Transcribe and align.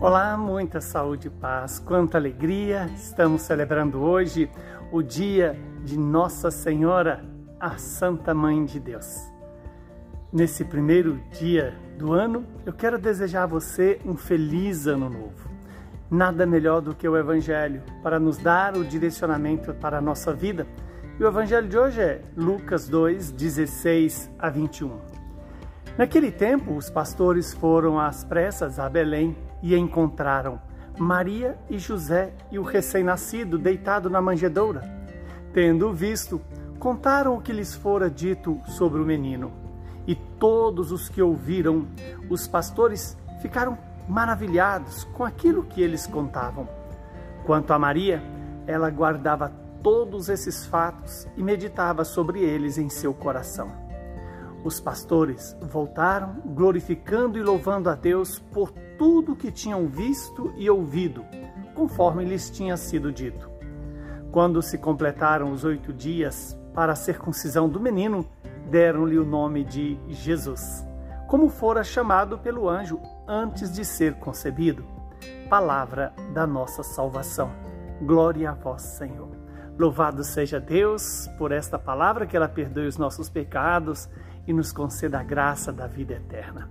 Olá, 0.00 0.34
muita 0.34 0.80
saúde 0.80 1.26
e 1.26 1.30
paz, 1.30 1.78
quanta 1.78 2.16
alegria! 2.16 2.86
Estamos 2.96 3.42
celebrando 3.42 4.00
hoje 4.00 4.50
o 4.90 5.02
dia 5.02 5.54
de 5.84 5.98
Nossa 5.98 6.50
Senhora, 6.50 7.22
a 7.60 7.76
Santa 7.76 8.32
Mãe 8.32 8.64
de 8.64 8.80
Deus. 8.80 9.30
Nesse 10.32 10.64
primeiro 10.64 11.20
dia 11.38 11.76
do 11.98 12.14
ano, 12.14 12.46
eu 12.64 12.72
quero 12.72 12.98
desejar 12.98 13.42
a 13.42 13.46
você 13.46 14.00
um 14.06 14.16
feliz 14.16 14.86
ano 14.86 15.10
novo. 15.10 15.50
Nada 16.10 16.46
melhor 16.46 16.80
do 16.80 16.94
que 16.94 17.06
o 17.06 17.14
Evangelho 17.14 17.82
para 18.02 18.18
nos 18.18 18.38
dar 18.38 18.78
o 18.78 18.84
direcionamento 18.86 19.74
para 19.74 19.98
a 19.98 20.00
nossa 20.00 20.32
vida. 20.32 20.66
E 21.18 21.22
o 21.22 21.28
Evangelho 21.28 21.68
de 21.68 21.76
hoje 21.76 22.00
é 22.00 22.22
Lucas 22.34 22.88
2, 22.88 23.32
16 23.32 24.30
a 24.38 24.48
21. 24.48 24.98
Naquele 25.98 26.32
tempo, 26.32 26.74
os 26.74 26.88
pastores 26.88 27.52
foram 27.52 28.00
às 28.00 28.24
pressas 28.24 28.78
a 28.78 28.88
Belém 28.88 29.36
e 29.62 29.76
encontraram 29.76 30.60
Maria 30.98 31.58
e 31.68 31.78
José 31.78 32.32
e 32.50 32.58
o 32.58 32.62
recém-nascido 32.62 33.58
deitado 33.58 34.10
na 34.10 34.20
manjedoura. 34.20 34.82
Tendo 35.52 35.92
visto, 35.92 36.40
contaram 36.78 37.36
o 37.36 37.40
que 37.40 37.52
lhes 37.52 37.74
fora 37.74 38.10
dito 38.10 38.60
sobre 38.66 39.00
o 39.00 39.06
menino. 39.06 39.50
E 40.06 40.14
todos 40.14 40.92
os 40.92 41.08
que 41.08 41.22
ouviram, 41.22 41.86
os 42.28 42.46
pastores, 42.46 43.16
ficaram 43.40 43.78
maravilhados 44.08 45.04
com 45.04 45.24
aquilo 45.24 45.62
que 45.62 45.80
eles 45.80 46.06
contavam. 46.06 46.68
Quanto 47.46 47.72
a 47.72 47.78
Maria, 47.78 48.22
ela 48.66 48.90
guardava 48.90 49.52
todos 49.82 50.28
esses 50.28 50.66
fatos 50.66 51.26
e 51.36 51.42
meditava 51.42 52.04
sobre 52.04 52.40
eles 52.40 52.76
em 52.76 52.88
seu 52.88 53.14
coração. 53.14 53.89
Os 54.62 54.78
pastores 54.78 55.56
voltaram, 55.60 56.34
glorificando 56.44 57.38
e 57.38 57.42
louvando 57.42 57.88
a 57.88 57.94
Deus 57.94 58.38
por 58.38 58.70
tudo 58.98 59.34
que 59.34 59.50
tinham 59.50 59.86
visto 59.86 60.52
e 60.56 60.68
ouvido, 60.68 61.24
conforme 61.74 62.24
lhes 62.24 62.50
tinha 62.50 62.76
sido 62.76 63.10
dito. 63.10 63.50
Quando 64.30 64.60
se 64.60 64.76
completaram 64.76 65.50
os 65.50 65.64
oito 65.64 65.92
dias 65.92 66.58
para 66.74 66.92
a 66.92 66.96
circuncisão 66.96 67.68
do 67.68 67.80
menino, 67.80 68.24
deram-lhe 68.70 69.18
o 69.18 69.24
nome 69.24 69.64
de 69.64 69.98
Jesus, 70.08 70.86
como 71.26 71.48
fora 71.48 71.82
chamado 71.82 72.38
pelo 72.38 72.68
anjo 72.68 73.00
antes 73.26 73.72
de 73.72 73.84
ser 73.84 74.14
concebido. 74.16 74.84
Palavra 75.48 76.12
da 76.34 76.46
nossa 76.46 76.82
salvação. 76.82 77.50
Glória 78.02 78.50
a 78.50 78.54
vós, 78.54 78.82
Senhor. 78.82 79.39
Louvado 79.80 80.22
seja 80.22 80.60
Deus 80.60 81.26
por 81.38 81.52
esta 81.52 81.78
palavra, 81.78 82.26
que 82.26 82.36
ela 82.36 82.46
perdoe 82.46 82.86
os 82.86 82.98
nossos 82.98 83.30
pecados 83.30 84.10
e 84.46 84.52
nos 84.52 84.72
conceda 84.72 85.18
a 85.18 85.22
graça 85.22 85.72
da 85.72 85.86
vida 85.86 86.12
eterna. 86.12 86.68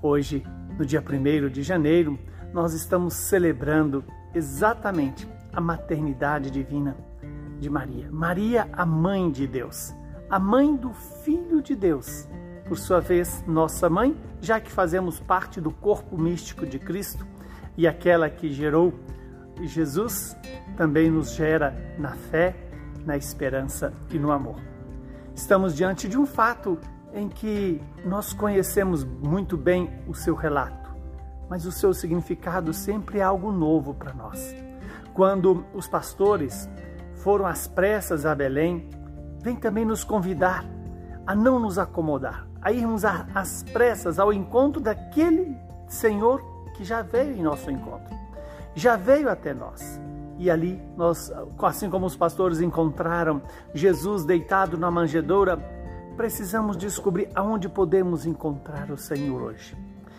Hoje, 0.00 0.46
no 0.78 0.86
dia 0.86 1.02
1 1.02 1.48
de 1.48 1.64
janeiro, 1.64 2.16
nós 2.52 2.72
estamos 2.72 3.14
celebrando 3.14 4.04
exatamente 4.32 5.28
a 5.52 5.60
maternidade 5.60 6.48
divina 6.48 6.96
de 7.58 7.68
Maria. 7.68 8.08
Maria, 8.12 8.68
a 8.72 8.86
mãe 8.86 9.28
de 9.28 9.44
Deus, 9.48 9.92
a 10.30 10.38
mãe 10.38 10.76
do 10.76 10.92
Filho 11.24 11.60
de 11.60 11.74
Deus. 11.74 12.28
Por 12.68 12.78
sua 12.78 13.00
vez, 13.00 13.42
nossa 13.44 13.90
mãe, 13.90 14.16
já 14.40 14.60
que 14.60 14.70
fazemos 14.70 15.18
parte 15.18 15.60
do 15.60 15.72
corpo 15.72 16.16
místico 16.16 16.64
de 16.64 16.78
Cristo 16.78 17.26
e 17.76 17.88
aquela 17.88 18.30
que 18.30 18.52
gerou 18.52 18.94
Jesus, 19.64 20.36
também 20.76 21.10
nos 21.10 21.32
gera 21.34 21.74
na 21.98 22.12
fé, 22.12 22.54
na 23.04 23.16
esperança 23.16 23.92
e 24.10 24.18
no 24.18 24.30
amor. 24.30 24.56
Estamos 25.34 25.74
diante 25.74 26.08
de 26.08 26.18
um 26.18 26.26
fato 26.26 26.78
em 27.12 27.28
que 27.28 27.80
nós 28.04 28.32
conhecemos 28.32 29.04
muito 29.04 29.56
bem 29.56 29.90
o 30.06 30.14
seu 30.14 30.34
relato, 30.34 30.94
mas 31.48 31.64
o 31.64 31.72
seu 31.72 31.94
significado 31.94 32.72
sempre 32.72 33.18
é 33.18 33.22
algo 33.22 33.52
novo 33.52 33.94
para 33.94 34.12
nós. 34.12 34.54
Quando 35.14 35.64
os 35.72 35.86
pastores 35.86 36.68
foram 37.14 37.46
às 37.46 37.66
pressas 37.66 38.26
a 38.26 38.34
Belém, 38.34 38.90
vem 39.42 39.56
também 39.56 39.84
nos 39.84 40.04
convidar 40.04 40.64
a 41.26 41.34
não 41.34 41.58
nos 41.58 41.78
acomodar, 41.78 42.46
a 42.62 42.70
irmos 42.72 43.04
às 43.04 43.62
pressas 43.62 44.18
ao 44.18 44.32
encontro 44.32 44.80
daquele 44.80 45.56
Senhor 45.88 46.42
que 46.76 46.84
já 46.84 47.02
veio 47.02 47.36
em 47.36 47.42
nosso 47.42 47.70
encontro, 47.70 48.15
já 48.76 48.94
veio 48.94 49.28
até 49.30 49.54
nós. 49.54 50.00
E 50.38 50.50
ali 50.50 50.80
nós, 50.96 51.32
assim 51.62 51.88
como 51.88 52.04
os 52.04 52.14
pastores 52.14 52.60
encontraram 52.60 53.40
Jesus 53.74 54.24
deitado 54.24 54.76
na 54.76 54.90
manjedoura, 54.90 55.56
precisamos 56.14 56.76
descobrir 56.76 57.28
aonde 57.34 57.70
podemos 57.70 58.26
encontrar 58.26 58.90
o 58.90 58.98
Senhor 58.98 59.40
hoje. 59.40 59.74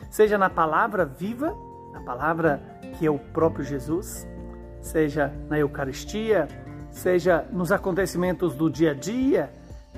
Seja 0.10 0.38
na 0.38 0.50
palavra 0.50 1.06
viva, 1.06 1.56
a 1.94 2.00
palavra 2.02 2.60
que 2.98 3.06
é 3.06 3.12
o 3.12 3.20
próprio 3.20 3.64
Jesus, 3.64 4.28
seja 4.82 5.32
na 5.48 5.60
Eucaristia, 5.60 6.48
seja 6.90 7.46
nos 7.52 7.72
acontecimentos 7.72 8.56
do 8.56 8.72
dia 8.72 8.92
a 8.92 8.94
dia, 8.96 9.54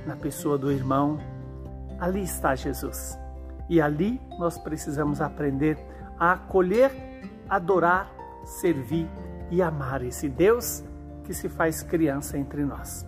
na 0.06 0.18
pessoa 0.18 0.58
do 0.58 0.70
irmão. 0.70 1.18
Ali 1.97 2.24
está 2.24 2.56
Jesus. 2.56 3.18
E 3.70 3.80
ali 3.80 4.20
nós 4.38 4.58
precisamos 4.58 5.22
aprender 5.22 5.78
a 6.20 6.34
acolher, 6.34 6.91
adorar, 7.47 8.19
servir 8.46 9.08
e 9.52 9.62
amar 9.62 10.04
esse 10.04 10.28
Deus 10.30 10.84
que 11.24 11.34
se 11.34 11.50
faz 11.50 11.84
criança 11.84 12.38
entre 12.38 12.64
nós. 12.64 13.06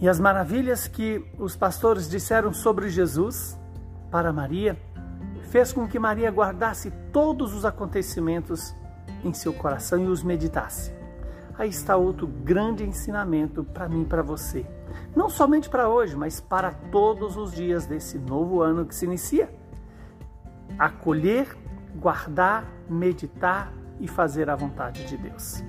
E 0.00 0.08
as 0.08 0.18
maravilhas 0.18 0.86
que 0.86 1.24
os 1.38 1.56
pastores 1.56 2.08
disseram 2.08 2.52
sobre 2.52 2.88
Jesus 2.88 3.58
para 4.10 4.32
Maria 4.32 4.76
fez 5.50 5.72
com 5.72 5.86
que 5.86 5.98
Maria 5.98 6.30
guardasse 6.30 6.90
todos 7.12 7.54
os 7.54 7.64
acontecimentos 7.64 8.74
em 9.24 9.32
seu 9.32 9.52
coração 9.52 9.98
e 10.00 10.06
os 10.06 10.22
meditasse. 10.22 10.92
Aí 11.56 11.68
está 11.68 11.96
outro 11.96 12.26
grande 12.26 12.84
ensinamento 12.84 13.62
para 13.62 13.88
mim 13.88 14.02
e 14.02 14.04
para 14.04 14.22
você. 14.22 14.66
Não 15.14 15.28
somente 15.28 15.68
para 15.68 15.88
hoje, 15.88 16.16
mas 16.16 16.40
para 16.40 16.72
todos 16.72 17.36
os 17.36 17.52
dias 17.52 17.86
desse 17.86 18.18
novo 18.18 18.60
ano 18.60 18.84
que 18.84 18.94
se 18.94 19.04
inicia. 19.04 19.48
Acolher, 20.78 21.56
guardar, 21.94 22.66
meditar 22.88 23.72
e 24.00 24.08
fazer 24.08 24.50
a 24.50 24.56
vontade 24.56 25.04
de 25.06 25.16
Deus. 25.16 25.62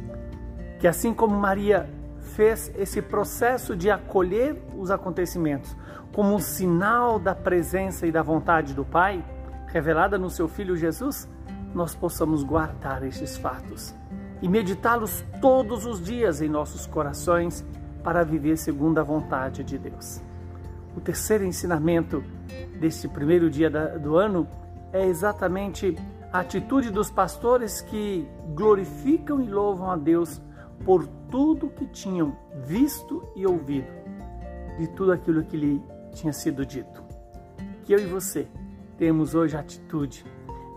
Que 0.79 0.87
assim 0.87 1.13
como 1.13 1.35
Maria 1.35 1.89
fez 2.35 2.71
esse 2.75 3.01
processo 3.01 3.75
de 3.75 3.89
acolher 3.89 4.61
os 4.77 4.91
acontecimentos 4.91 5.75
como 6.13 6.33
um 6.33 6.39
sinal 6.39 7.19
da 7.19 7.35
presença 7.35 8.07
e 8.07 8.11
da 8.11 8.21
vontade 8.21 8.73
do 8.73 8.85
Pai, 8.85 9.23
revelada 9.67 10.17
no 10.17 10.29
seu 10.29 10.47
Filho 10.47 10.75
Jesus, 10.75 11.27
nós 11.73 11.93
possamos 11.93 12.43
guardar 12.43 13.03
estes 13.03 13.37
fatos 13.37 13.93
e 14.41 14.47
meditá-los 14.47 15.25
todos 15.41 15.85
os 15.85 16.01
dias 16.01 16.41
em 16.41 16.47
nossos 16.47 16.85
corações 16.85 17.65
para 18.03 18.23
viver 18.23 18.57
segundo 18.57 18.99
a 18.99 19.03
vontade 19.03 19.63
de 19.63 19.77
Deus. 19.77 20.21
O 20.95 21.01
terceiro 21.01 21.43
ensinamento 21.43 22.23
deste 22.79 23.07
primeiro 23.07 23.49
dia 23.49 23.69
do 23.69 24.15
ano 24.15 24.47
é 24.93 25.05
exatamente 25.05 25.97
a 26.35 26.39
atitude 26.41 26.91
dos 26.91 27.09
pastores 27.09 27.79
que 27.79 28.27
glorificam 28.53 29.41
e 29.41 29.49
louvam 29.49 29.89
a 29.89 29.95
Deus 29.95 30.41
por 30.83 31.07
tudo 31.31 31.69
que 31.69 31.87
tinham 31.87 32.35
visto 32.65 33.23
e 33.37 33.47
ouvido, 33.47 33.87
de 34.77 34.85
tudo 34.89 35.13
aquilo 35.13 35.45
que 35.45 35.55
lhe 35.55 35.81
tinha 36.11 36.33
sido 36.33 36.65
dito. 36.65 37.01
Que 37.83 37.93
eu 37.93 37.99
e 37.99 38.05
você 38.05 38.49
temos 38.97 39.33
hoje 39.33 39.55
a 39.55 39.61
atitude 39.61 40.25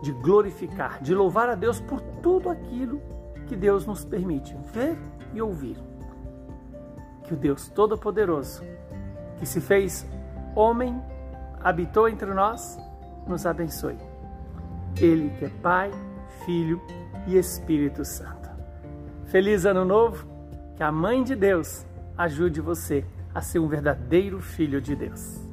de 0.01 0.13
glorificar, 0.13 1.03
de 1.03 1.13
louvar 1.13 1.49
a 1.49 1.57
Deus 1.57 1.81
por 1.81 2.01
tudo 2.23 2.51
aquilo 2.51 3.03
que 3.49 3.57
Deus 3.57 3.85
nos 3.85 4.05
permite 4.05 4.57
ver 4.73 4.97
e 5.35 5.43
ouvir. 5.43 5.77
Que 7.25 7.35
o 7.35 7.37
Deus 7.37 7.69
Todo-Poderoso, 7.69 8.63
que 9.41 9.45
se 9.45 9.61
fez 9.61 10.07
homem, 10.55 11.03
habitou 11.61 12.09
entre 12.09 12.33
nós, 12.33 12.79
nos 13.27 13.45
abençoe. 13.45 14.18
Ele 15.01 15.31
que 15.39 15.45
é 15.45 15.49
Pai, 15.63 15.91
Filho 16.45 16.81
e 17.27 17.37
Espírito 17.37 18.05
Santo. 18.05 18.49
Feliz 19.27 19.65
Ano 19.65 19.85
Novo, 19.85 20.27
que 20.77 20.83
a 20.83 20.91
Mãe 20.91 21.23
de 21.23 21.37
Deus 21.37 21.87
ajude 22.17 22.61
você 22.61 23.05
a 23.35 23.41
ser 23.41 23.59
um 23.59 23.69
verdadeiro 23.69 24.41
filho 24.41 24.81
de 24.81 24.97
Deus. 24.97 25.49